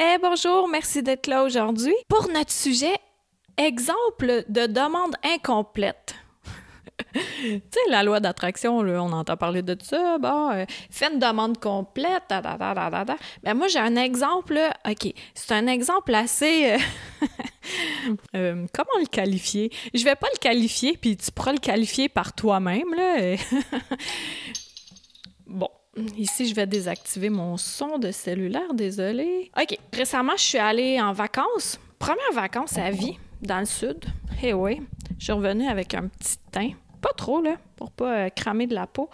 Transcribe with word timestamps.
Eh 0.00 0.16
bonjour, 0.22 0.68
merci 0.68 1.02
d'être 1.02 1.26
là 1.26 1.42
aujourd'hui 1.42 1.94
pour 2.06 2.28
notre 2.28 2.52
sujet 2.52 2.94
exemple 3.56 4.44
de 4.48 4.66
demande 4.66 5.16
incomplète. 5.24 6.14
tu 7.12 7.20
sais, 7.50 7.90
la 7.90 8.04
loi 8.04 8.20
d'attraction, 8.20 8.78
on 8.78 9.12
entend 9.12 9.36
parler 9.36 9.62
de 9.62 9.76
ça. 9.82 10.18
Bon, 10.18 10.52
euh, 10.52 10.66
fais 10.88 11.12
une 11.12 11.18
demande 11.18 11.58
complète. 11.58 12.22
Da, 12.28 12.40
ben 13.42 13.54
moi, 13.54 13.66
j'ai 13.66 13.80
un 13.80 13.96
exemple. 13.96 14.60
OK, 14.88 15.12
c'est 15.34 15.54
un 15.54 15.66
exemple 15.66 16.14
assez. 16.14 16.74
Euh, 16.74 16.78
euh, 18.36 18.66
comment 18.72 19.00
le 19.00 19.06
qualifier? 19.06 19.72
Je 19.92 20.04
vais 20.04 20.14
pas 20.14 20.28
le 20.32 20.38
qualifier, 20.38 20.96
puis 20.96 21.16
tu 21.16 21.32
pourras 21.32 21.50
le 21.50 21.58
qualifier 21.58 22.08
par 22.08 22.32
toi-même. 22.34 22.94
Bon. 25.50 25.70
Ici, 26.16 26.48
je 26.48 26.54
vais 26.54 26.66
désactiver 26.66 27.30
mon 27.30 27.56
son 27.56 27.98
de 27.98 28.10
cellulaire, 28.10 28.74
désolé. 28.74 29.50
OK, 29.60 29.78
récemment, 29.92 30.36
je 30.36 30.42
suis 30.42 30.58
allée 30.58 31.00
en 31.00 31.12
vacances. 31.12 31.78
Première 31.98 32.32
vacances 32.32 32.78
à 32.78 32.90
vie, 32.90 33.18
dans 33.42 33.60
le 33.60 33.66
sud. 33.66 34.04
Eh 34.42 34.52
oui, 34.52 34.80
je 35.18 35.24
suis 35.24 35.32
revenue 35.32 35.66
avec 35.68 35.94
un 35.94 36.06
petit 36.08 36.36
teint 36.52 36.70
pas 37.00 37.12
trop, 37.16 37.40
là, 37.40 37.56
pour 37.76 37.90
pas 37.90 38.12
euh, 38.12 38.28
cramer 38.28 38.66
de 38.66 38.74
la 38.74 38.86
peau. 38.86 39.08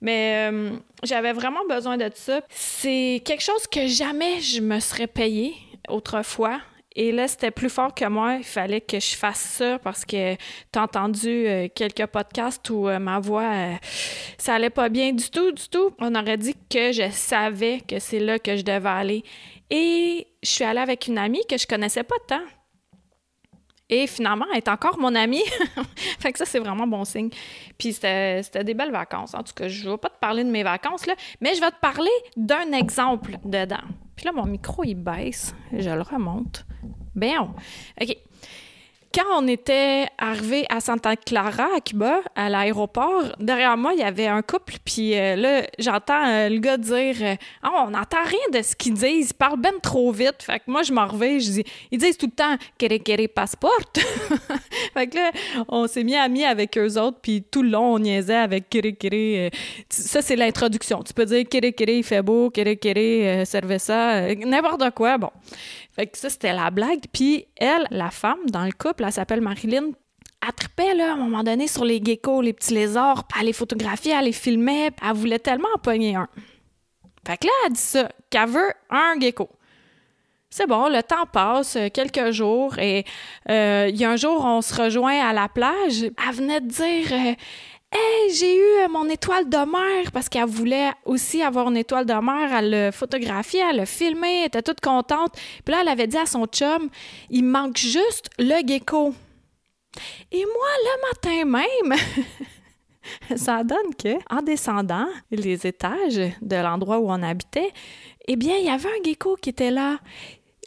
Mais 0.00 0.50
euh, 0.50 0.70
j'avais 1.02 1.32
vraiment 1.32 1.64
besoin 1.68 1.96
de 1.96 2.10
ça. 2.14 2.40
C'est 2.48 3.22
quelque 3.24 3.42
chose 3.42 3.66
que 3.66 3.86
jamais 3.86 4.40
je 4.40 4.60
me 4.60 4.80
serais 4.80 5.06
payé 5.06 5.54
autrefois. 5.88 6.60
Et 6.96 7.12
là, 7.12 7.28
c'était 7.28 7.50
plus 7.50 7.70
fort 7.70 7.94
que 7.94 8.04
moi. 8.06 8.36
Il 8.36 8.44
fallait 8.44 8.80
que 8.80 8.98
je 8.98 9.16
fasse 9.16 9.38
ça 9.38 9.78
parce 9.78 10.04
que 10.04 10.36
t'as 10.72 10.82
entendu 10.82 11.28
euh, 11.28 11.68
quelques 11.74 12.06
podcasts 12.06 12.68
où 12.70 12.88
ma 12.98 13.20
voix, 13.20 13.78
ça 14.38 14.54
allait 14.54 14.70
pas 14.70 14.88
bien 14.88 15.12
du 15.12 15.30
tout, 15.30 15.52
du 15.52 15.68
tout. 15.68 15.92
On 16.00 16.14
aurait 16.14 16.36
dit 16.36 16.54
que 16.68 16.92
je 16.92 17.08
savais 17.10 17.80
que 17.86 17.98
c'est 17.98 18.18
là 18.20 18.38
que 18.38 18.56
je 18.56 18.62
devais 18.62 18.88
aller. 18.88 19.24
Et 19.70 20.26
je 20.42 20.48
suis 20.48 20.64
allée 20.64 20.80
avec 20.80 21.06
une 21.06 21.18
amie 21.18 21.46
que 21.48 21.56
je 21.56 21.66
connaissais 21.66 22.02
pas 22.02 22.16
tant. 22.26 22.42
Et 23.90 24.06
finalement, 24.06 24.46
elle 24.52 24.58
est 24.58 24.68
encore 24.68 24.98
mon 24.98 25.14
amie. 25.16 25.42
fait 26.20 26.32
que 26.32 26.38
ça, 26.38 26.44
c'est 26.44 26.60
vraiment 26.60 26.86
bon 26.86 27.04
signe. 27.04 27.30
Puis 27.76 27.92
c'était 27.92 28.64
des 28.64 28.74
belles 28.74 28.92
vacances. 28.92 29.34
En 29.34 29.42
tout 29.42 29.52
cas, 29.52 29.66
je 29.66 29.84
ne 29.84 29.92
vais 29.92 29.98
pas 29.98 30.10
te 30.10 30.18
parler 30.18 30.44
de 30.44 30.50
mes 30.50 30.62
vacances, 30.62 31.06
là, 31.06 31.14
mais 31.40 31.54
je 31.56 31.60
vais 31.60 31.70
te 31.70 31.80
parler 31.80 32.10
d'un 32.36 32.72
exemple 32.72 33.36
dedans. 33.44 33.82
Puis 34.14 34.26
là, 34.26 34.32
mon 34.32 34.46
micro, 34.46 34.84
il 34.84 34.94
baisse. 34.94 35.54
Je 35.72 35.90
le 35.90 36.02
remonte. 36.02 36.64
Bien. 37.14 37.54
OK 38.00 38.16
quand 39.12 39.42
on 39.42 39.48
était 39.48 40.06
arrivé 40.18 40.66
à 40.68 40.80
Santa 40.80 41.16
Clara, 41.16 41.66
à 41.76 41.80
Cuba, 41.80 42.20
à 42.36 42.48
l'aéroport, 42.48 43.24
derrière 43.40 43.76
moi, 43.76 43.92
il 43.94 43.98
y 43.98 44.04
avait 44.04 44.28
un 44.28 44.40
couple, 44.42 44.74
puis 44.84 45.18
euh, 45.18 45.34
là, 45.34 45.62
j'entends 45.80 46.28
euh, 46.28 46.48
le 46.48 46.58
gars 46.58 46.76
dire 46.76 47.16
euh, 47.20 47.34
Ah, 47.62 47.86
on 47.86 47.90
n'entend 47.90 48.22
rien 48.24 48.60
de 48.60 48.62
ce 48.62 48.76
qu'ils 48.76 48.94
disent, 48.94 49.30
ils 49.30 49.34
parlent 49.34 49.60
ben 49.60 49.74
trop 49.82 50.12
vite. 50.12 50.36
Fait 50.40 50.60
que 50.60 50.64
moi, 50.68 50.82
je 50.82 50.92
m'en 50.92 51.06
reviens, 51.06 51.38
je 51.40 51.50
dis 51.50 51.64
Ils 51.90 51.98
disent 51.98 52.16
tout 52.16 52.26
le 52.26 52.32
temps 52.32 52.56
Kere 52.78 53.02
Kere 53.02 53.26
Passport. 53.28 53.80
fait 54.94 55.08
que 55.08 55.16
là, 55.16 55.32
on 55.68 55.88
s'est 55.88 56.04
mis 56.04 56.14
amis 56.14 56.44
avec 56.44 56.78
eux 56.78 56.96
autres, 57.00 57.18
puis 57.20 57.42
tout 57.42 57.62
le 57.62 57.70
long, 57.70 57.94
on 57.94 57.98
niaisait 57.98 58.36
avec 58.36 58.70
Kere 58.70 58.96
Kere. 58.96 59.50
ça, 59.88 60.22
c'est 60.22 60.36
l'introduction. 60.36 61.02
Tu 61.02 61.12
peux 61.14 61.24
dire 61.24 61.44
Kere 61.50 61.72
Kere, 61.74 61.90
il 61.90 62.04
fait 62.04 62.22
beau, 62.22 62.50
Kere 62.50 62.76
Kere, 62.78 63.44
servez 63.44 63.80
ça, 63.80 64.32
n'importe 64.36 64.88
quoi. 64.94 65.18
Bon. 65.18 65.30
Ça, 66.14 66.30
c'était 66.30 66.52
la 66.52 66.70
blague. 66.70 67.04
Puis 67.12 67.46
elle, 67.56 67.86
la 67.90 68.10
femme 68.10 68.38
dans 68.46 68.64
le 68.64 68.72
couple, 68.72 69.04
elle 69.04 69.12
s'appelle 69.12 69.40
Marilyn, 69.40 69.90
elle 70.42 70.96
là, 70.96 71.10
à 71.10 71.12
un 71.12 71.16
moment 71.16 71.42
donné, 71.42 71.66
sur 71.66 71.84
les 71.84 72.00
geckos, 72.02 72.40
les 72.40 72.52
petits 72.52 72.74
lézards, 72.74 73.24
elle 73.38 73.46
les 73.46 73.52
photographiait, 73.52 74.14
elle 74.18 74.24
les 74.24 74.32
filmait, 74.32 74.90
elle 75.02 75.12
voulait 75.14 75.38
tellement 75.38 75.68
en 75.74 75.78
pogner 75.78 76.16
un. 76.16 76.28
Fait 77.26 77.36
que 77.36 77.46
là, 77.46 77.52
elle 77.66 77.72
dit 77.72 77.80
ça, 77.80 78.08
qu'elle 78.30 78.48
veut 78.48 78.72
un 78.88 79.18
gecko. 79.20 79.48
C'est 80.48 80.66
bon, 80.66 80.88
le 80.88 81.02
temps 81.02 81.26
passe, 81.32 81.76
euh, 81.76 81.88
quelques 81.94 82.32
jours, 82.32 82.76
et 82.78 83.04
euh, 83.48 83.86
il 83.88 83.96
y 83.96 84.04
a 84.04 84.10
un 84.10 84.16
jour, 84.16 84.44
on 84.44 84.62
se 84.62 84.74
rejoint 84.74 85.20
à 85.20 85.32
la 85.32 85.48
plage. 85.48 86.02
Elle 86.02 86.34
venait 86.34 86.60
de 86.60 86.66
dire 86.66 87.12
euh, 87.12 87.34
Hey, 87.92 88.32
j'ai 88.32 88.56
eu 88.56 88.84
euh, 88.84 88.88
mon 88.88 89.08
étoile 89.08 89.48
de 89.48 89.56
mer 89.56 90.12
parce 90.12 90.28
qu'elle 90.28 90.44
voulait 90.44 90.90
aussi 91.04 91.42
avoir 91.42 91.68
une 91.68 91.76
étoile 91.76 92.06
de 92.06 92.12
mer. 92.12 92.56
Elle 92.56 92.70
l'a 92.70 92.92
photographiée, 92.92 93.62
elle 93.68 93.76
l'a 93.76 93.86
filmé, 93.86 94.40
elle 94.40 94.46
était 94.46 94.62
toute 94.62 94.80
contente. 94.80 95.32
Puis 95.64 95.74
là, 95.74 95.80
elle 95.80 95.88
avait 95.88 96.06
dit 96.06 96.16
à 96.16 96.26
son 96.26 96.46
chum 96.46 96.88
il 97.30 97.44
manque 97.44 97.78
juste 97.78 98.30
le 98.38 98.64
gecko. 98.64 99.12
Et 100.30 100.44
moi, 100.44 100.68
le 100.84 101.08
matin 101.08 101.44
même, 101.44 101.98
ça 103.36 103.64
donne 103.64 103.94
que, 103.98 104.18
en 104.32 104.40
descendant 104.42 105.08
les 105.32 105.66
étages 105.66 106.20
de 106.40 106.56
l'endroit 106.56 107.00
où 107.00 107.10
on 107.10 107.22
habitait, 107.24 107.72
eh 108.28 108.36
bien, 108.36 108.56
il 108.56 108.66
y 108.66 108.70
avait 108.70 108.88
un 108.88 109.02
gecko 109.02 109.34
qui 109.34 109.50
était 109.50 109.72
là. 109.72 109.98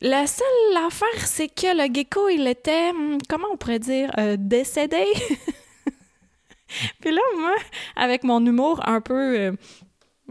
La 0.02 0.28
seule 0.28 0.78
affaire, 0.86 1.26
c'est 1.26 1.48
que 1.48 1.68
le 1.74 1.94
gecko, 1.94 2.28
il 2.28 2.46
était, 2.48 2.92
hmm, 2.92 3.20
comment 3.30 3.48
on 3.54 3.56
pourrait 3.56 3.80
dire, 3.80 4.12
euh, 4.18 4.36
décédé. 4.38 5.06
Puis 7.02 7.12
là, 7.12 7.22
moi, 7.38 7.56
avec 7.96 8.24
mon 8.24 8.46
humour 8.46 8.82
un 8.88 9.02
peu... 9.02 9.40
Euh, 9.40 9.52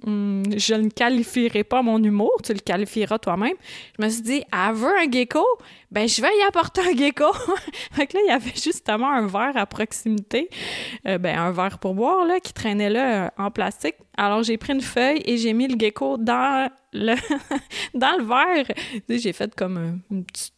hmm, 0.05 0.43
je 0.57 0.75
ne 0.75 0.89
qualifierai 0.89 1.65
pas 1.65 1.83
mon 1.83 2.03
humour, 2.03 2.33
tu 2.43 2.53
le 2.53 2.61
qualifieras 2.61 3.19
toi-même. 3.19 3.55
Je 3.99 4.05
me 4.05 4.11
suis 4.11 4.23
dit, 4.23 4.45
elle 4.53 4.75
veut 4.75 4.99
un 4.99 5.11
gecko, 5.11 5.45
ben 5.91 6.09
je 6.09 6.23
vais 6.23 6.37
y 6.39 6.43
apporter 6.43 6.81
un 6.81 6.97
gecko. 6.97 7.33
fait 7.93 8.07
que 8.07 8.17
là, 8.17 8.23
il 8.25 8.29
y 8.29 8.33
avait 8.33 8.57
justement 8.57 9.11
un 9.11 9.27
verre 9.27 9.57
à 9.57 9.67
proximité, 9.67 10.49
euh, 11.07 11.19
ben 11.19 11.39
un 11.39 11.53
verre 11.53 11.79
pour 11.79 11.95
boire, 11.95 12.25
là, 12.25 12.41
qui 12.41 12.53
traînait 12.53 12.91
là 12.91 13.27
euh, 13.27 13.31
en 13.39 13.51
plastique. 13.51 13.97
Alors, 14.17 14.43
j'ai 14.43 14.57
pris 14.57 14.73
une 14.73 14.83
feuille 14.83 15.23
et 15.25 15.39
j'ai 15.39 15.53
mis 15.53 15.69
le 15.69 15.79
gecko 15.79 16.17
dans 16.19 16.71
le, 16.93 17.15
dans 17.95 18.17
le 18.19 18.25
verre. 18.25 18.67
j'ai 19.09 19.33
fait 19.33 19.55
comme 19.55 20.03
une 20.11 20.25
petite 20.25 20.52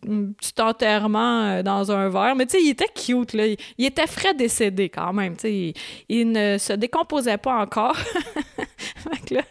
petit 0.00 0.60
enterrement 0.60 1.42
euh, 1.42 1.62
dans 1.62 1.90
un 1.92 2.08
verre. 2.08 2.34
Mais 2.36 2.46
tu 2.46 2.58
sais, 2.58 2.62
il 2.62 2.70
était 2.70 2.88
cute, 2.88 3.32
là. 3.32 3.46
Il, 3.46 3.84
était 3.84 4.06
frais 4.06 4.34
décédé 4.34 4.88
quand 4.88 5.12
même. 5.12 5.36
Tu 5.36 5.74
il, 6.08 6.32
ne 6.32 6.58
se 6.58 6.72
décomposait 6.72 7.38
pas 7.38 7.56
encore. 7.60 7.96
fait 8.76 9.30
là, 9.30 9.42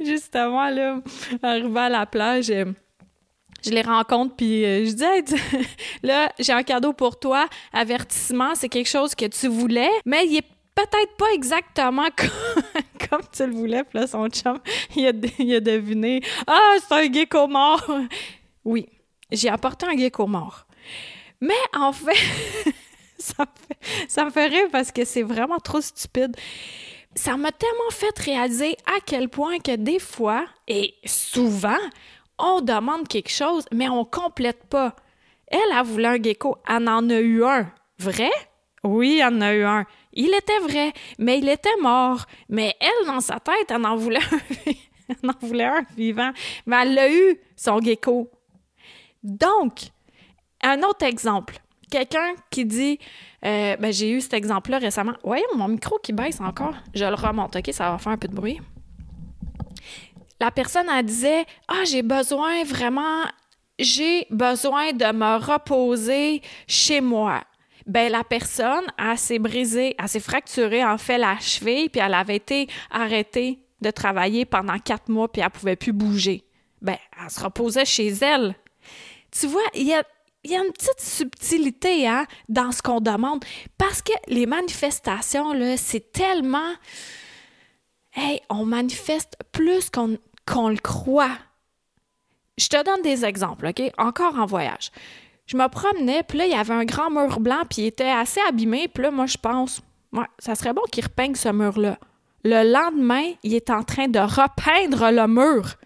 justement, 0.00 0.70
là, 0.70 1.00
arrivé 1.42 1.80
à 1.80 1.88
la 1.88 2.06
plage, 2.06 2.50
euh, 2.50 2.64
je 3.64 3.70
les 3.70 3.82
rencontre, 3.82 4.36
puis 4.36 4.64
euh, 4.64 4.86
je 4.86 4.92
dis 4.92 5.04
hey, 5.04 5.24
là, 6.02 6.32
j'ai 6.38 6.52
un 6.52 6.62
cadeau 6.62 6.92
pour 6.92 7.18
toi. 7.18 7.46
Avertissement, 7.72 8.54
c'est 8.54 8.68
quelque 8.68 8.88
chose 8.88 9.14
que 9.14 9.26
tu 9.26 9.48
voulais, 9.48 9.90
mais 10.04 10.26
il 10.26 10.36
est 10.36 10.46
peut-être 10.74 11.16
pas 11.16 11.32
exactement 11.34 12.06
comme, 13.10 13.22
tu 13.32 13.46
le 13.46 13.52
voulais. 13.52 13.82
Puis 13.84 13.98
là, 13.98 14.06
son 14.06 14.28
chum, 14.28 14.58
il 14.94 15.06
a, 15.06 15.12
il 15.38 15.54
a 15.54 15.60
deviné 15.60 16.22
Ah, 16.46 16.76
c'est 16.86 16.94
un 16.94 17.12
gecko 17.12 17.46
mort. 17.46 17.90
Oui, 18.64 18.86
j'ai 19.30 19.48
apporté 19.48 19.86
un 19.86 19.96
gecko 19.96 20.26
mort. 20.26 20.66
Mais 21.40 21.54
en 21.74 21.92
fait, 21.92 22.72
ça, 23.18 24.24
me 24.24 24.30
fait 24.30 24.46
rire 24.46 24.68
parce 24.70 24.92
que 24.92 25.04
c'est 25.04 25.22
vraiment 25.22 25.58
trop 25.58 25.80
stupide. 25.80 26.36
Ça 27.14 27.36
m'a 27.36 27.50
tellement 27.52 27.90
fait 27.90 28.18
réaliser 28.18 28.76
à 28.86 29.00
quel 29.04 29.28
point 29.28 29.58
que 29.58 29.76
des 29.76 29.98
fois, 29.98 30.44
et 30.68 30.94
souvent, 31.06 31.78
on 32.38 32.60
demande 32.60 33.08
quelque 33.08 33.30
chose, 33.30 33.64
mais 33.72 33.88
on 33.88 34.04
complète 34.04 34.64
pas. 34.68 34.94
Elle 35.46 35.72
a 35.72 35.82
voulu 35.82 36.04
un 36.04 36.22
gecko, 36.22 36.56
elle 36.68 36.88
en 36.88 37.08
a 37.08 37.20
eu 37.20 37.44
un. 37.44 37.72
Vrai? 37.98 38.30
Oui, 38.82 39.20
elle 39.20 39.34
en 39.34 39.40
a 39.40 39.54
eu 39.54 39.64
un. 39.64 39.86
Il 40.12 40.34
était 40.34 40.58
vrai, 40.60 40.92
mais 41.18 41.38
il 41.38 41.48
était 41.48 41.76
mort. 41.80 42.26
Mais 42.48 42.74
elle, 42.80 43.06
dans 43.06 43.20
sa 43.20 43.40
tête, 43.40 43.70
elle 43.70 43.86
en 43.86 43.96
voulait 43.96 44.18
un, 44.66 44.72
elle 45.08 45.30
en 45.30 45.46
voulait 45.46 45.64
un 45.64 45.86
vivant. 45.96 46.32
Mais 46.66 46.76
elle 46.82 46.94
l'a 46.94 47.10
eu, 47.10 47.40
son 47.56 47.80
gecko. 47.80 48.30
Donc, 49.26 49.80
un 50.62 50.82
autre 50.84 51.04
exemple. 51.04 51.58
Quelqu'un 51.90 52.34
qui 52.48 52.64
dit 52.64 53.00
euh, 53.44 53.76
ben, 53.76 53.92
J'ai 53.92 54.12
eu 54.12 54.20
cet 54.20 54.34
exemple-là 54.34 54.78
récemment. 54.78 55.14
Voyez 55.24 55.44
mon 55.56 55.66
micro 55.66 55.98
qui 55.98 56.12
baisse 56.12 56.40
encore. 56.40 56.74
Je 56.94 57.04
le 57.04 57.14
remonte, 57.14 57.56
OK? 57.56 57.68
Ça 57.72 57.90
va 57.90 57.98
faire 57.98 58.12
un 58.12 58.18
peu 58.18 58.28
de 58.28 58.34
bruit. 58.34 58.60
La 60.40 60.52
personne, 60.52 60.86
disait 61.02 61.44
Ah, 61.66 61.82
j'ai 61.84 62.02
besoin 62.02 62.62
vraiment, 62.62 63.24
j'ai 63.80 64.28
besoin 64.30 64.92
de 64.92 65.12
me 65.12 65.44
reposer 65.44 66.40
chez 66.68 67.00
moi. 67.00 67.42
Ben, 67.84 68.12
la 68.12 68.22
personne, 68.22 68.84
s'est 69.16 69.40
brisée, 69.40 69.96
elle 69.98 70.08
s'est 70.08 70.20
fracturée, 70.20 70.84
en 70.84 70.98
fait, 70.98 71.18
la 71.18 71.38
cheville, 71.40 71.88
puis 71.88 72.00
elle 72.00 72.14
avait 72.14 72.36
été 72.36 72.68
arrêtée 72.90 73.58
de 73.80 73.90
travailler 73.90 74.44
pendant 74.44 74.78
quatre 74.78 75.08
mois, 75.08 75.30
puis 75.30 75.42
elle 75.42 75.50
pouvait 75.50 75.76
plus 75.76 75.92
bouger. 75.92 76.44
Ben, 76.80 76.96
elle 77.20 77.30
se 77.30 77.42
reposait 77.42 77.84
chez 77.84 78.08
elle 78.08 78.54
tu 79.38 79.46
vois, 79.46 79.62
il 79.74 79.86
y 79.86 79.94
a, 79.94 80.02
une 80.44 80.72
petite 80.72 81.00
subtilité 81.00 82.06
hein, 82.06 82.26
dans 82.48 82.72
ce 82.72 82.82
qu'on 82.82 83.00
demande. 83.00 83.44
Parce 83.78 84.02
que 84.02 84.12
les 84.28 84.46
manifestations, 84.46 85.52
là, 85.52 85.76
c'est 85.76 86.12
tellement. 86.12 86.72
Hey, 88.14 88.40
on 88.48 88.64
manifeste 88.64 89.36
plus 89.52 89.90
qu'on 89.90 90.68
le 90.68 90.78
croit. 90.78 91.36
Je 92.56 92.68
te 92.68 92.82
donne 92.82 93.02
des 93.02 93.24
exemples, 93.24 93.66
OK? 93.66 93.82
Encore 93.98 94.38
en 94.38 94.46
voyage. 94.46 94.90
Je 95.46 95.56
me 95.56 95.68
promenais, 95.68 96.22
puis 96.22 96.38
là, 96.38 96.46
il 96.46 96.52
y 96.52 96.54
avait 96.54 96.74
un 96.74 96.84
grand 96.84 97.10
mur 97.10 97.38
blanc, 97.38 97.62
puis 97.68 97.82
il 97.82 97.86
était 97.86 98.08
assez 98.08 98.40
abîmé. 98.48 98.88
Puis 98.88 99.02
là, 99.02 99.10
moi, 99.10 99.26
je 99.26 99.36
pense, 99.36 99.82
ça 100.38 100.54
serait 100.54 100.72
bon 100.72 100.82
qu'il 100.90 101.04
repeigne 101.04 101.34
ce 101.34 101.50
mur-là. 101.50 101.98
Le 102.44 102.72
lendemain, 102.72 103.32
il 103.42 103.54
est 103.54 103.70
en 103.70 103.82
train 103.82 104.08
de 104.08 104.18
repeindre 104.18 105.10
le 105.10 105.26
mur. 105.26 105.76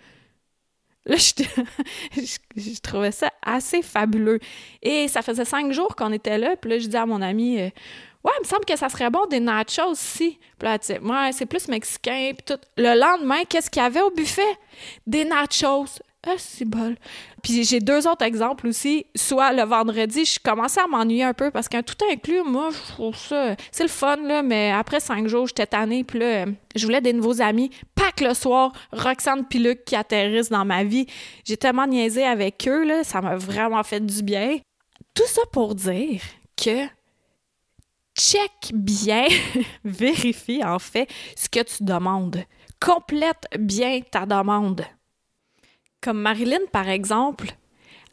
Là, 1.07 1.17
je, 2.17 2.81
trouvais 2.81 3.11
ça 3.11 3.33
assez 3.43 3.83
fabuleux. 3.83 4.39
Et 4.83 5.09
ça 5.09 5.23
faisait 5.23 5.45
cinq 5.45 5.73
jours 5.73 5.97
qu'on 5.97 6.13
était 6.13 6.39
là. 6.39 6.57
Puis 6.57 6.71
là, 6.71 6.79
je 6.79 6.87
dis 6.87 6.97
à 6.97 7.07
mon 7.07 7.23
ami, 7.23 7.61
euh, 7.61 7.71
Ouais, 8.23 8.33
il 8.39 8.43
me 8.43 8.47
semble 8.47 8.67
que 8.67 8.77
ça 8.77 8.91
serait 8.91 9.09
bon 9.09 9.25
des 9.27 9.41
nachos 9.41 9.95
ici. 9.95 10.39
Puis 10.59 10.69
là, 10.69 10.79
tu 10.79 10.89
sais, 10.89 10.99
ouais, 11.01 11.33
c'est 11.33 11.47
plus 11.47 11.69
mexicain. 11.69 12.33
Puis 12.37 12.45
tout. 12.55 12.61
Le 12.77 12.99
lendemain, 12.99 13.45
qu'est-ce 13.49 13.71
qu'il 13.71 13.83
y 13.83 13.85
avait 13.85 14.03
au 14.03 14.11
buffet? 14.11 14.43
Des 15.07 15.25
nachos. 15.25 15.87
Ah, 16.27 16.35
c'est 16.37 16.67
bol. 16.67 16.97
Puis 17.43 17.65
j'ai 17.65 17.81
deux 17.81 18.07
autres 18.07 18.25
exemples 18.25 18.67
aussi. 18.67 19.07
Soit 19.17 19.55
le 19.55 19.63
vendredi, 19.63 20.27
je 20.27 20.39
commençais 20.39 20.81
à 20.81 20.87
m'ennuyer 20.87 21.25
un 21.25 21.33
peu 21.33 21.51
parce 21.51 21.67
qu'un 21.67 21.83
tout 21.83 21.97
inclus, 22.13 22.43
moi, 22.43 22.69
je 22.71 22.93
trouve 22.93 23.17
ça. 23.17 23.57
C'est 23.73 23.85
le 23.85 23.89
fun, 23.89 24.43
mais 24.43 24.71
après 24.71 25.01
cinq 25.01 25.29
jours, 25.29 25.47
j'étais 25.47 25.67
tannée. 25.67 26.05
Puis 26.05 26.19
là, 26.19 26.45
je 26.77 26.85
voulais 26.85 27.01
des 27.01 27.15
nouveaux 27.15 27.41
amis. 27.41 27.71
Pas 27.95 28.13
que 28.13 28.25
le 28.25 28.35
soir, 28.35 28.73
Roxane 28.93 29.47
puis 29.49 29.67
qui 29.87 29.97
atterrissent 29.97 30.51
dans 30.51 30.67
ma 30.67 30.85
vie. 30.85 31.07
J'ai 31.45 31.57
tellement 31.57 31.87
niaisé 31.87 32.25
avec 32.25 32.69
eux. 32.69 33.03
Ça 33.03 33.23
m'a 33.23 33.37
vraiment 33.37 33.83
fait 33.83 34.05
du 34.05 34.23
bien. 34.23 34.59
Tout 35.15 35.27
ça 35.27 35.43
pour 35.53 35.75
dire 35.75 36.21
que 36.55 36.87
check 38.15 38.73
bien, 38.75 39.27
vérifie 39.85 40.63
en 40.63 40.79
fait 40.79 41.09
ce 41.35 41.49
que 41.49 41.63
tu 41.63 41.83
demandes. 41.83 42.45
Complète 42.79 43.47
bien 43.59 44.01
ta 44.03 44.27
demande. 44.27 44.85
Comme 46.03 46.21
Marilyn, 46.21 46.67
par 46.73 46.89
exemple, 46.89 47.55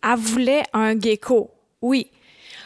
elle 0.04 0.18
voulait 0.18 0.64
un 0.74 1.00
gecko. 1.00 1.52
Oui. 1.82 2.12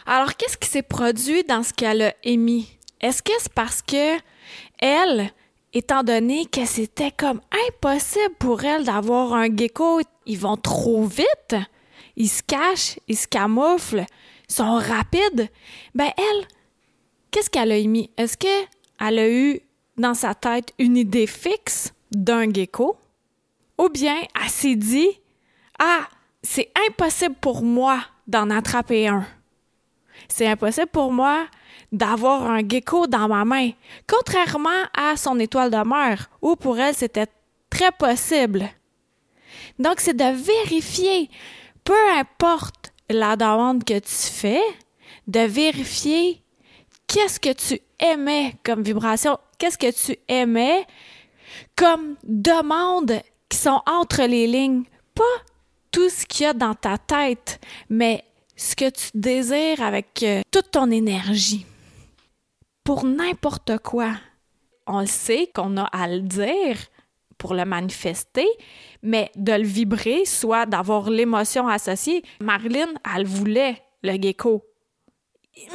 Alors, 0.05 0.35
qu'est-ce 0.35 0.57
qui 0.57 0.67
s'est 0.67 0.81
produit 0.81 1.43
dans 1.43 1.63
ce 1.63 1.73
qu'elle 1.73 2.01
a 2.01 2.13
émis? 2.23 2.77
Est-ce 2.99 3.21
que 3.21 3.31
c'est 3.39 3.53
parce 3.53 3.81
que 3.81 4.17
elle, 4.79 5.31
étant 5.73 6.03
donné 6.03 6.45
que 6.45 6.65
c'était 6.65 7.11
comme 7.11 7.41
impossible 7.67 8.35
pour 8.39 8.63
elle 8.63 8.83
d'avoir 8.83 9.33
un 9.33 9.55
gecko, 9.55 10.01
ils 10.25 10.39
vont 10.39 10.57
trop 10.57 11.05
vite, 11.05 11.55
ils 12.15 12.29
se 12.29 12.41
cachent, 12.43 12.99
ils 13.07 13.17
se 13.17 13.27
camouflent, 13.27 14.05
ils 14.49 14.53
sont 14.53 14.75
rapides, 14.75 15.49
ben 15.93 16.11
elle, 16.17 16.47
qu'est-ce 17.29 17.49
qu'elle 17.49 17.71
a 17.71 17.77
émis? 17.77 18.09
Est-ce 18.17 18.37
qu'elle 18.37 19.19
a 19.19 19.29
eu 19.29 19.61
dans 19.97 20.13
sa 20.15 20.33
tête 20.33 20.73
une 20.79 20.97
idée 20.97 21.27
fixe 21.27 21.93
d'un 22.11 22.51
gecko? 22.51 22.97
Ou 23.81 23.89
bien 23.89 24.21
elle 24.39 24.49
s'est 24.49 24.75
dit 24.75 25.09
Ah, 25.79 26.07
c'est 26.43 26.71
impossible 26.87 27.35
pour 27.41 27.63
moi 27.63 27.99
d'en 28.27 28.51
attraper 28.51 29.07
un. 29.07 29.25
C'est 30.27 30.47
impossible 30.47 30.87
pour 30.87 31.11
moi 31.11 31.47
d'avoir 31.91 32.43
un 32.43 32.59
gecko 32.59 33.07
dans 33.07 33.27
ma 33.27 33.43
main, 33.43 33.71
contrairement 34.07 34.69
à 34.95 35.17
son 35.17 35.39
étoile 35.39 35.71
de 35.71 35.77
mer, 35.77 36.29
où 36.43 36.55
pour 36.55 36.77
elle 36.77 36.93
c'était 36.93 37.25
très 37.71 37.91
possible. 37.91 38.69
Donc, 39.79 39.99
c'est 39.99 40.15
de 40.15 40.31
vérifier, 40.31 41.29
peu 41.83 41.97
importe 42.15 42.93
la 43.09 43.35
demande 43.35 43.83
que 43.83 43.97
tu 43.97 44.31
fais, 44.31 44.61
de 45.27 45.39
vérifier 45.39 46.41
qu'est-ce 47.07 47.39
que 47.39 47.51
tu 47.51 47.81
aimais 47.99 48.53
comme 48.63 48.83
vibration, 48.83 49.39
qu'est-ce 49.57 49.77
que 49.77 49.91
tu 49.91 50.17
aimais 50.27 50.85
comme 51.75 52.15
demande 52.23 53.21
qui 53.51 53.57
sont 53.57 53.81
entre 53.85 54.23
les 54.23 54.47
lignes. 54.47 54.83
Pas 55.13 55.23
tout 55.91 56.09
ce 56.09 56.25
qu'il 56.25 56.45
y 56.45 56.47
a 56.47 56.53
dans 56.53 56.73
ta 56.73 56.97
tête, 56.97 57.59
mais 57.89 58.23
ce 58.55 58.75
que 58.75 58.89
tu 58.89 59.09
désires 59.13 59.83
avec 59.83 60.23
euh, 60.23 60.41
toute 60.51 60.71
ton 60.71 60.89
énergie. 60.89 61.65
Pour 62.83 63.05
n'importe 63.05 63.77
quoi. 63.79 64.13
On 64.87 65.01
le 65.01 65.05
sait 65.05 65.51
qu'on 65.53 65.77
a 65.77 65.83
à 65.83 66.07
le 66.07 66.21
dire 66.21 66.77
pour 67.37 67.53
le 67.53 67.65
manifester, 67.65 68.47
mais 69.03 69.31
de 69.35 69.53
le 69.53 69.63
vibrer, 69.63 70.25
soit 70.25 70.65
d'avoir 70.65 71.09
l'émotion 71.09 71.67
associée. 71.67 72.23
Marilyn, 72.39 72.93
elle 73.15 73.25
voulait 73.25 73.81
le 74.03 74.13
gecko. 74.21 74.63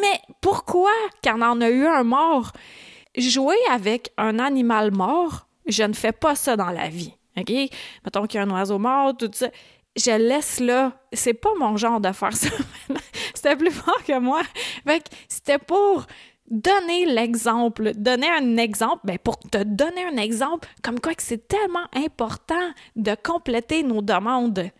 Mais 0.00 0.20
pourquoi 0.40 0.92
on 1.26 1.42
en 1.42 1.60
a 1.60 1.68
eu 1.68 1.86
un 1.86 2.04
mort? 2.04 2.52
Jouer 3.16 3.56
avec 3.70 4.12
un 4.16 4.38
animal 4.38 4.92
mort, 4.92 5.46
je 5.66 5.82
ne 5.82 5.92
fais 5.92 6.12
pas 6.12 6.34
ça 6.34 6.56
dans 6.56 6.70
la 6.70 6.88
vie. 6.88 7.15
OK? 7.36 7.52
Mettons 8.04 8.26
qu'il 8.26 8.38
y 8.38 8.42
a 8.42 8.46
un 8.46 8.50
oiseau 8.50 8.78
mort, 8.78 9.16
tout 9.16 9.30
ça. 9.32 9.48
Je 9.96 10.10
laisse 10.10 10.60
là. 10.60 10.92
C'est 11.12 11.34
pas 11.34 11.54
mon 11.58 11.76
genre 11.76 12.00
de 12.00 12.12
faire 12.12 12.34
ça. 12.34 12.50
c'était 13.34 13.56
plus 13.56 13.70
fort 13.70 14.02
que 14.04 14.18
moi. 14.18 14.42
Fait 14.86 15.00
que 15.00 15.08
c'était 15.28 15.58
pour 15.58 16.06
donner 16.50 17.06
l'exemple, 17.06 17.92
donner 17.94 18.28
un 18.30 18.56
exemple, 18.56 19.00
ben 19.04 19.18
pour 19.18 19.38
te 19.38 19.62
donner 19.62 20.04
un 20.04 20.16
exemple, 20.16 20.68
comme 20.82 21.00
quoi 21.00 21.14
que 21.14 21.22
c'est 21.22 21.48
tellement 21.48 21.86
important 21.94 22.70
de 22.94 23.16
compléter 23.20 23.82
nos 23.82 24.02
demandes, 24.02 24.70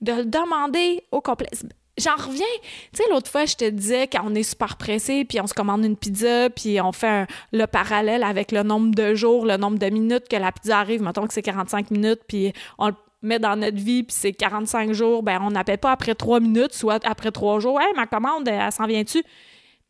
de 0.00 0.12
le 0.12 0.24
demander 0.24 1.04
au 1.10 1.20
complet. 1.20 1.50
J'en 1.98 2.14
reviens. 2.16 2.46
Tu 2.92 3.02
sais, 3.02 3.10
l'autre 3.10 3.30
fois, 3.30 3.44
je 3.44 3.56
te 3.56 3.68
disais 3.68 4.06
quand 4.06 4.22
on 4.24 4.34
est 4.34 4.42
super 4.42 4.76
pressé, 4.76 5.24
puis 5.24 5.40
on 5.40 5.46
se 5.46 5.54
commande 5.54 5.84
une 5.84 5.96
pizza, 5.96 6.48
puis 6.48 6.80
on 6.80 6.92
fait 6.92 7.26
le 7.52 7.66
parallèle 7.66 8.22
avec 8.22 8.52
le 8.52 8.62
nombre 8.62 8.94
de 8.94 9.14
jours, 9.14 9.44
le 9.44 9.56
nombre 9.56 9.78
de 9.78 9.86
minutes 9.86 10.28
que 10.28 10.36
la 10.36 10.52
pizza 10.52 10.78
arrive. 10.78 11.02
Mettons 11.02 11.26
que 11.26 11.34
c'est 11.34 11.42
45 11.42 11.90
minutes, 11.90 12.20
puis 12.26 12.52
on 12.78 12.88
le 12.88 12.94
met 13.22 13.38
dans 13.38 13.56
notre 13.56 13.76
vie, 13.76 14.02
puis 14.02 14.16
c'est 14.18 14.32
45 14.32 14.92
jours. 14.92 15.22
Ben, 15.22 15.40
on 15.42 15.50
n'appelle 15.50 15.78
pas 15.78 15.92
après 15.92 16.14
3 16.14 16.40
minutes, 16.40 16.72
soit 16.72 17.04
après 17.04 17.32
3 17.32 17.60
jours. 17.60 17.80
Hey, 17.80 17.92
ma 17.94 18.06
commande, 18.06 18.48
elle, 18.48 18.72
s'en 18.72 18.86
vient-tu? 18.86 19.22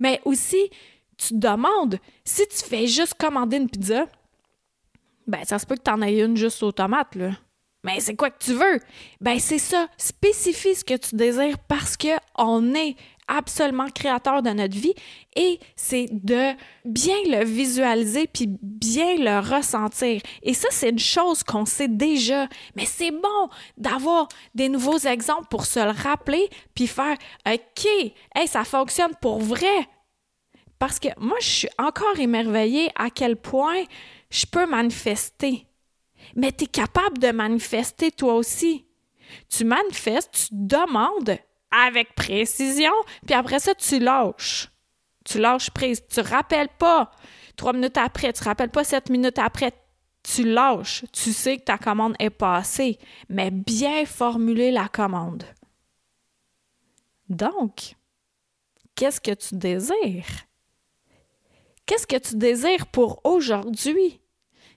Mais 0.01 0.21
aussi, 0.25 0.71
tu 1.17 1.29
te 1.29 1.35
demandes, 1.35 1.99
si 2.25 2.47
tu 2.49 2.65
fais 2.65 2.87
juste 2.87 3.15
commander 3.15 3.59
une 3.59 3.69
pizza, 3.69 4.07
ben, 5.27 5.45
ça 5.45 5.59
se 5.59 5.67
peut 5.67 5.77
que 5.77 5.83
tu 5.83 5.91
en 5.91 6.03
aies 6.03 6.21
une 6.21 6.37
juste 6.37 6.63
aux 6.63 6.73
tomates, 6.73 7.15
là. 7.15 7.31
Mais 7.83 8.01
c'est 8.01 8.15
quoi 8.15 8.31
que 8.31 8.45
tu 8.45 8.53
veux? 8.53 8.79
Ben 9.21 9.39
c'est 9.39 9.59
ça, 9.59 9.89
spécifie 9.97 10.75
ce 10.75 10.85
que 10.85 10.97
tu 10.97 11.17
désires 11.17 11.59
parce 11.67 11.97
que 11.97 12.09
on 12.37 12.75
est 12.75 12.97
absolument 13.27 13.89
créateur 13.89 14.43
de 14.43 14.51
notre 14.51 14.77
vie 14.77 14.95
et 15.37 15.61
c'est 15.77 16.09
de 16.11 16.53
bien 16.85 17.17
le 17.27 17.45
visualiser 17.45 18.27
puis 18.27 18.49
bien 18.61 19.17
le 19.17 19.39
ressentir. 19.39 20.21
Et 20.43 20.53
ça 20.53 20.69
c'est 20.71 20.91
une 20.91 20.99
chose 20.99 21.43
qu'on 21.43 21.65
sait 21.65 21.89
déjà, 21.89 22.49
mais 22.77 22.85
c'est 22.85 23.13
bon 23.13 23.49
d'avoir 23.79 24.29
des 24.55 24.69
nouveaux 24.69 24.99
exemples 24.99 25.47
pour 25.49 25.65
se 25.65 25.81
le 25.81 25.93
rappeler 25.93 26.51
puis 26.75 26.87
faire 26.87 27.17
OK, 27.47 27.87
hey, 28.35 28.47
ça 28.47 28.65
fonctionne 28.65 29.13
pour 29.23 29.39
vrai. 29.39 29.89
Parce 30.79 30.99
que 30.99 31.09
moi 31.19 31.39
je 31.41 31.49
suis 31.49 31.69
encore 31.79 32.19
émerveillée 32.19 32.91
à 32.97 33.11
quel 33.11 33.37
point 33.37 33.85
je 34.31 34.45
peux 34.45 34.67
manifester 34.67 35.67
mais 36.37 36.53
tu 36.53 36.65
es 36.65 36.67
capable 36.67 37.19
de 37.19 37.31
manifester 37.31 38.11
toi 38.11 38.35
aussi. 38.35 38.87
Tu 39.49 39.65
manifestes, 39.65 40.33
tu 40.33 40.47
demandes 40.53 41.39
avec 41.71 42.15
précision, 42.15 42.93
puis 43.27 43.35
après 43.35 43.61
ça, 43.61 43.75
tu 43.75 43.99
lâches. 43.99 44.69
Tu 45.25 45.39
lâches 45.39 45.71
prise. 45.71 46.03
Tu 46.09 46.21
rappelles 46.21 46.71
pas 46.79 47.11
trois 47.57 47.73
minutes 47.73 47.99
après, 47.99 48.33
tu 48.33 48.43
rappelles 48.43 48.71
pas 48.71 48.85
sept 48.85 49.11
minutes 49.11 49.39
après. 49.39 49.73
Tu 50.23 50.45
lâches. 50.45 51.05
Tu 51.13 51.33
sais 51.33 51.59
que 51.59 51.65
ta 51.65 51.79
commande 51.79 52.15
est 52.19 52.31
passée, 52.31 52.99
mais 53.29 53.51
bien 53.51 54.05
formuler 54.05 54.71
la 54.71 54.89
commande. 54.89 55.45
Donc, 57.29 57.95
qu'est-ce 58.95 59.21
que 59.21 59.33
tu 59.33 59.55
désires? 59.55 60.47
Qu'est-ce 61.87 62.07
que 62.07 62.17
tu 62.17 62.37
désires 62.37 62.87
pour 62.89 63.21
aujourd'hui? 63.25 64.21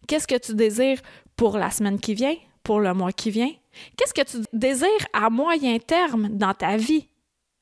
Qu'est-ce 0.07 0.27
que 0.27 0.37
tu 0.37 0.53
désires 0.53 1.01
pour 1.35 1.57
la 1.57 1.71
semaine 1.71 1.99
qui 1.99 2.13
vient, 2.13 2.35
pour 2.63 2.79
le 2.79 2.93
mois 2.93 3.11
qui 3.11 3.31
vient? 3.31 3.51
Qu'est-ce 3.97 4.13
que 4.13 4.21
tu 4.21 4.37
désires 4.53 5.07
à 5.13 5.29
moyen 5.29 5.79
terme 5.79 6.29
dans 6.29 6.53
ta 6.53 6.77
vie? 6.77 7.07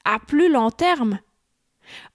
À 0.04 0.20
plus 0.20 0.52
long 0.52 0.72
terme? 0.72 1.20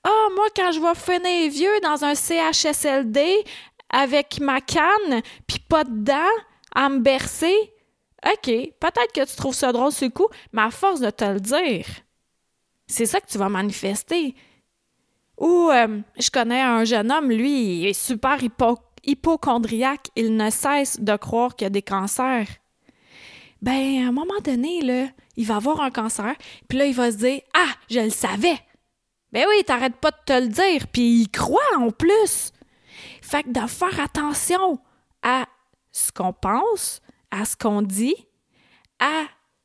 Ah, 0.04 0.28
moi, 0.34 0.46
quand 0.54 0.72
je 0.72 0.80
vais 0.80 0.94
finir 0.94 1.50
vieux 1.50 1.80
dans 1.82 2.04
un 2.04 2.14
CHSLD 2.14 3.44
avec 3.90 4.40
ma 4.40 4.60
canne, 4.60 5.22
puis 5.46 5.58
pas 5.58 5.84
de 5.84 6.12
à 6.74 6.88
me 6.88 7.00
bercer, 7.00 7.54
OK, 8.24 8.46
peut-être 8.46 9.12
que 9.14 9.24
tu 9.24 9.36
trouves 9.36 9.54
ça 9.54 9.72
drôle 9.72 9.92
ce 9.92 10.06
coup, 10.06 10.28
mais 10.52 10.62
à 10.62 10.70
force 10.70 11.00
de 11.00 11.10
te 11.10 11.24
le 11.24 11.40
dire, 11.40 11.86
c'est 12.86 13.06
ça 13.06 13.20
que 13.20 13.26
tu 13.26 13.38
vas 13.38 13.48
manifester. 13.48 14.34
Ou 15.38 15.70
euh, 15.70 16.00
je 16.18 16.30
connais 16.30 16.60
un 16.60 16.84
jeune 16.84 17.12
homme, 17.12 17.30
lui, 17.30 17.80
il 17.80 17.86
est 17.86 17.92
super 17.92 18.42
hypocrite 18.42 18.85
hypochondriaque, 19.06 20.08
il 20.16 20.36
ne 20.36 20.50
cesse 20.50 21.00
de 21.00 21.16
croire 21.16 21.56
qu'il 21.56 21.64
y 21.64 21.66
a 21.66 21.70
des 21.70 21.82
cancers. 21.82 22.48
Ben, 23.62 24.04
à 24.04 24.08
un 24.08 24.12
moment 24.12 24.40
donné, 24.44 25.10
il 25.36 25.46
va 25.46 25.56
avoir 25.56 25.80
un 25.80 25.90
cancer, 25.90 26.34
puis 26.68 26.78
là, 26.78 26.86
il 26.86 26.94
va 26.94 27.10
se 27.10 27.16
dire 27.16 27.40
Ah, 27.54 27.72
je 27.90 28.00
le 28.00 28.10
savais. 28.10 28.58
Ben 29.32 29.44
oui, 29.48 29.64
t'arrêtes 29.64 29.96
pas 29.96 30.10
de 30.10 30.16
te 30.24 30.32
le 30.32 30.48
dire, 30.48 30.86
puis 30.92 31.22
il 31.22 31.30
croit 31.30 31.60
en 31.78 31.90
plus. 31.90 32.52
Fait 33.22 33.42
que 33.42 33.50
de 33.50 33.66
faire 33.66 34.00
attention 34.00 34.78
à 35.22 35.46
ce 35.92 36.12
qu'on 36.12 36.32
pense, 36.32 37.00
à 37.30 37.44
ce 37.44 37.56
qu'on 37.56 37.82
dit, 37.82 38.14
à 38.98 39.24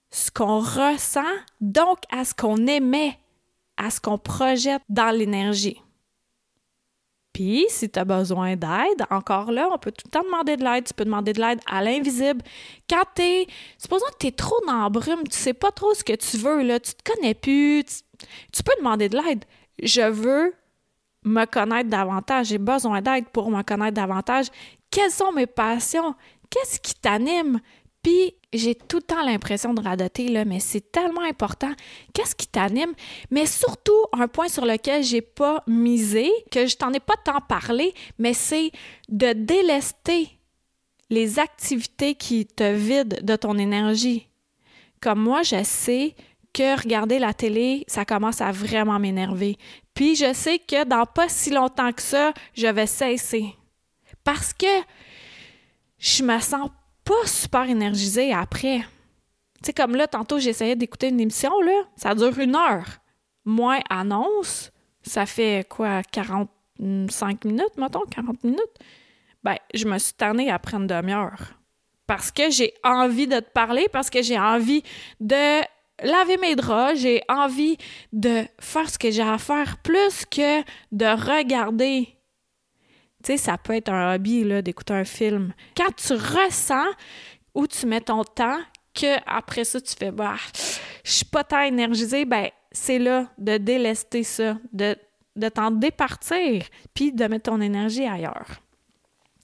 ce 0.09 0.31
qu'on 0.31 0.59
ressent, 0.59 1.21
donc 1.59 1.99
à 2.11 2.25
ce 2.25 2.33
qu'on 2.33 2.67
émet, 2.67 3.17
à 3.77 3.89
ce 3.89 4.01
qu'on 4.01 4.17
projette 4.17 4.81
dans 4.89 5.15
l'énergie. 5.15 5.81
Si 7.69 7.89
tu 7.89 7.99
as 7.99 8.05
besoin 8.05 8.55
d'aide, 8.55 9.05
encore 9.09 9.51
là, 9.51 9.69
on 9.71 9.77
peut 9.77 9.91
tout 9.91 10.05
le 10.05 10.11
temps 10.11 10.23
demander 10.23 10.57
de 10.57 10.63
l'aide. 10.63 10.85
Tu 10.85 10.93
peux 10.93 11.05
demander 11.05 11.33
de 11.33 11.41
l'aide 11.41 11.59
à 11.65 11.83
l'invisible. 11.83 12.41
Quand 12.89 13.03
tu 13.15 13.21
es, 13.21 13.47
supposons 13.77 14.05
que 14.13 14.17
tu 14.19 14.27
es 14.27 14.31
trop 14.31 14.59
dans 14.67 14.83
la 14.83 14.89
brume, 14.89 15.27
tu 15.27 15.37
sais 15.37 15.53
pas 15.53 15.71
trop 15.71 15.93
ce 15.93 16.03
que 16.03 16.13
tu 16.13 16.37
veux, 16.37 16.61
là, 16.61 16.79
tu 16.79 16.93
te 16.93 17.11
connais 17.11 17.33
plus, 17.33 17.83
tu 18.51 18.63
peux 18.63 18.73
demander 18.77 19.09
de 19.09 19.17
l'aide. 19.17 19.45
Je 19.81 20.01
veux 20.01 20.53
me 21.23 21.45
connaître 21.45 21.89
davantage, 21.89 22.47
j'ai 22.47 22.57
besoin 22.57 23.01
d'aide 23.01 23.25
pour 23.29 23.49
me 23.49 23.61
connaître 23.63 23.93
davantage. 23.93 24.47
Quelles 24.89 25.11
sont 25.11 25.31
mes 25.31 25.47
passions? 25.47 26.15
Qu'est-ce 26.49 26.79
qui 26.79 26.93
t'anime? 26.95 27.59
Puis 28.03 28.33
j'ai 28.53 28.75
tout 28.75 28.97
le 28.97 29.03
temps 29.03 29.23
l'impression 29.23 29.73
de 29.73 29.81
radoter, 29.81 30.27
là, 30.27 30.43
mais 30.45 30.59
c'est 30.59 30.91
tellement 30.91 31.23
important. 31.23 31.71
Qu'est-ce 32.13 32.35
qui 32.35 32.47
t'anime? 32.47 32.93
Mais 33.29 33.45
surtout, 33.45 34.05
un 34.13 34.27
point 34.27 34.47
sur 34.47 34.65
lequel 34.65 35.03
j'ai 35.03 35.21
pas 35.21 35.63
misé, 35.67 36.29
que 36.51 36.65
je 36.65 36.75
t'en 36.75 36.91
ai 36.93 36.99
pas 36.99 37.15
tant 37.23 37.41
parlé, 37.41 37.93
mais 38.17 38.33
c'est 38.33 38.71
de 39.09 39.33
délester 39.33 40.29
les 41.09 41.39
activités 41.39 42.15
qui 42.15 42.45
te 42.45 42.63
vident 42.73 43.17
de 43.21 43.35
ton 43.35 43.57
énergie. 43.57 44.27
Comme 45.01 45.19
moi, 45.21 45.43
je 45.43 45.63
sais 45.63 46.15
que 46.53 46.81
regarder 46.81 47.19
la 47.19 47.33
télé, 47.33 47.83
ça 47.87 48.05
commence 48.05 48.41
à 48.41 48.51
vraiment 48.51 48.99
m'énerver. 48.99 49.57
Puis 49.93 50.15
je 50.15 50.33
sais 50.33 50.59
que 50.59 50.85
dans 50.85 51.05
pas 51.05 51.29
si 51.29 51.49
longtemps 51.51 51.91
que 51.91 52.01
ça, 52.01 52.33
je 52.53 52.67
vais 52.67 52.87
cesser. 52.87 53.45
Parce 54.23 54.53
que 54.53 54.67
je 55.97 56.23
me 56.23 56.39
sens 56.39 56.69
pas 57.11 57.27
super 57.27 57.69
énergisée 57.69 58.31
après. 58.31 58.79
Tu 58.79 59.65
sais, 59.65 59.73
comme 59.73 59.95
là, 59.97 60.07
tantôt, 60.07 60.39
j'essayais 60.39 60.77
d'écouter 60.77 61.09
une 61.09 61.19
émission, 61.19 61.59
là, 61.59 61.83
ça 61.97 62.15
dure 62.15 62.39
une 62.39 62.55
heure. 62.55 62.87
Moins 63.43 63.79
annonce, 63.89 64.71
ça 65.03 65.25
fait 65.25 65.67
quoi, 65.67 66.03
45 66.03 67.43
minutes, 67.43 67.77
mettons, 67.77 68.05
40 68.09 68.43
minutes? 68.45 68.75
Ben, 69.43 69.57
je 69.73 69.85
me 69.87 69.97
suis 69.97 70.13
tannée 70.13 70.49
après 70.49 70.77
une 70.77 70.87
demi-heure. 70.87 71.53
Parce 72.07 72.31
que 72.31 72.49
j'ai 72.49 72.73
envie 72.81 73.27
de 73.27 73.39
te 73.39 73.51
parler, 73.51 73.87
parce 73.91 74.09
que 74.09 74.21
j'ai 74.21 74.39
envie 74.39 74.83
de 75.19 75.61
laver 76.03 76.37
mes 76.37 76.55
draps, 76.55 76.97
j'ai 76.97 77.23
envie 77.27 77.77
de 78.13 78.43
faire 78.61 78.89
ce 78.89 78.97
que 78.97 79.11
j'ai 79.11 79.21
à 79.21 79.37
faire 79.37 79.79
plus 79.83 80.25
que 80.25 80.61
de 80.93 81.05
regarder. 81.05 82.07
Tu 83.23 83.33
sais, 83.33 83.37
ça 83.37 83.57
peut 83.57 83.75
être 83.75 83.89
un 83.89 84.15
hobby 84.15 84.43
là, 84.43 84.61
d'écouter 84.61 84.93
un 84.93 85.05
film. 85.05 85.53
Quand 85.75 85.95
tu 85.95 86.13
ressens 86.13 86.87
où 87.53 87.67
tu 87.67 87.85
mets 87.85 88.01
ton 88.01 88.23
temps, 88.23 88.59
que 88.93 89.17
après 89.25 89.63
ça, 89.63 89.79
tu 89.79 89.93
fais 89.97 90.11
bah, 90.11 90.35
je 91.03 91.11
suis 91.11 91.25
pas 91.25 91.43
tant 91.43 91.61
énergisée, 91.61 92.25
ben 92.25 92.49
c'est 92.71 92.99
là 92.99 93.27
de 93.37 93.57
délester 93.57 94.23
ça, 94.23 94.57
de, 94.71 94.95
de 95.35 95.49
t'en 95.49 95.71
départir, 95.71 96.63
puis 96.93 97.11
de 97.11 97.25
mettre 97.25 97.51
ton 97.51 97.61
énergie 97.61 98.05
ailleurs. 98.05 98.47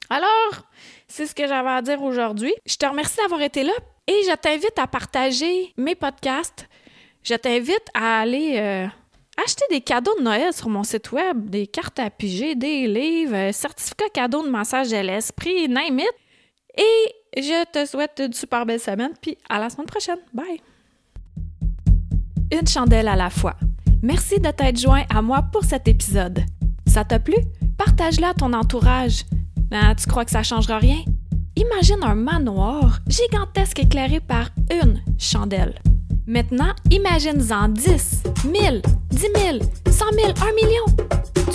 Alors, 0.10 0.68
c'est 1.08 1.26
ce 1.26 1.36
que 1.36 1.48
j'avais 1.48 1.70
à 1.70 1.82
dire 1.82 2.02
aujourd'hui. 2.02 2.54
Je 2.66 2.78
te 2.78 2.86
remercie 2.86 3.18
d'avoir 3.18 3.42
été 3.42 3.64
là, 3.64 3.74
et 4.08 4.22
je 4.24 4.36
t'invite 4.36 4.78
à 4.80 4.88
partager 4.88 5.74
mes 5.78 5.96
podcasts. 5.96 6.68
Je 7.24 7.36
t'invite 7.36 7.86
à 7.94 8.22
aller 8.22 8.56
euh, 8.58 8.88
acheter 9.44 9.66
des 9.70 9.82
cadeaux 9.82 10.16
de 10.18 10.24
Noël 10.24 10.54
sur 10.54 10.70
mon 10.70 10.84
site 10.84 11.12
web, 11.12 11.50
des 11.50 11.68
cartes 11.68 12.00
à 12.00 12.10
piger, 12.10 12.56
des 12.56 12.88
livres, 12.88 13.36
euh, 13.36 13.52
certificats 13.52 14.10
cadeaux 14.14 14.44
de 14.44 14.50
massage 14.50 14.90
de 14.90 14.98
l'esprit, 14.98 15.68
name 15.68 16.00
it. 16.00 16.12
Et 16.78 17.42
je 17.42 17.66
te 17.72 17.86
souhaite 17.86 18.22
une 18.24 18.34
super 18.34 18.66
belle 18.66 18.80
semaine, 18.80 19.14
puis 19.22 19.38
à 19.50 19.60
la 19.60 19.70
semaine 19.70 19.88
prochaine. 19.88 20.20
Bye! 20.34 20.62
Une 22.52 22.68
chandelle 22.68 23.08
à 23.08 23.16
la 23.16 23.30
fois. 23.30 23.56
Merci 24.02 24.40
de 24.40 24.50
t'être 24.52 24.80
joint 24.80 25.04
à 25.10 25.22
moi 25.22 25.44
pour 25.52 25.64
cet 25.64 25.88
épisode. 25.88 26.44
Ça 26.86 27.04
t'a 27.04 27.20
plu? 27.20 27.36
Partage-le 27.78 28.26
à 28.26 28.34
ton 28.34 28.54
entourage. 28.54 29.24
Ben, 29.70 29.94
tu 29.96 30.08
crois 30.08 30.24
que 30.24 30.32
ça 30.32 30.44
changera 30.44 30.78
rien? 30.78 31.04
Imagine 31.56 32.04
un 32.04 32.16
manoir 32.16 33.00
gigantesque 33.08 33.80
éclairé 33.80 34.20
par 34.20 34.50
une 34.72 35.02
chandelle. 35.18 35.80
Maintenant, 36.28 36.74
imagine-en 36.92 37.70
10, 37.70 38.24
1000, 38.46 38.82
10 39.18 39.30
000, 39.36 39.58
100 39.90 40.06
000, 40.14 40.28
1 40.28 40.54
million. 40.54 40.86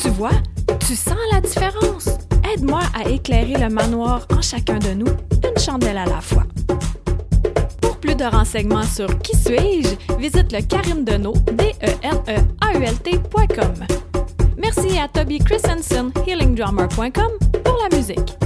Tu 0.02 0.08
vois, 0.08 0.32
tu 0.80 0.96
sens 0.96 1.16
la 1.30 1.40
différence. 1.40 2.08
Aide-moi 2.52 2.80
à 2.92 3.08
éclairer 3.08 3.56
le 3.56 3.68
manoir 3.68 4.26
en 4.36 4.42
chacun 4.42 4.80
de 4.80 4.94
nous, 4.94 5.06
une 5.06 5.62
chandelle 5.62 5.98
à 5.98 6.06
la 6.06 6.20
fois. 6.20 6.42
Pour 7.80 7.98
plus 7.98 8.16
de 8.16 8.24
renseignements 8.24 8.82
sur 8.82 9.16
Qui 9.20 9.36
suis-je, 9.36 10.16
visite 10.18 10.50
le 10.50 10.62
carimdenault, 10.62 11.36
d 11.52 11.72
e 11.82 11.90
n 12.02 12.18
e 12.26 12.40
a 12.60 12.76
u 12.76 12.82
l 12.82 12.96
Merci 14.58 14.98
à 14.98 15.06
Toby 15.06 15.38
Christensen, 15.38 16.10
healingdrummer.com, 16.26 17.62
pour 17.62 17.78
la 17.80 17.96
musique. 17.96 18.36